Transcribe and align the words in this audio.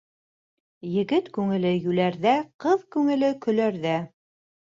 Егет 0.93 1.27
күңеле 1.35 1.73
йүләрҙә, 1.81 2.33
ҡыҙ 2.67 2.87
күңеле 2.97 3.31
көләрҙә. 3.47 3.95